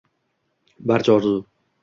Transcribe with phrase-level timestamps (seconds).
[0.91, 1.37] Barcha orzu